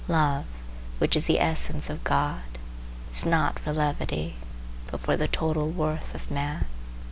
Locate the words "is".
1.15-1.25, 3.11-3.23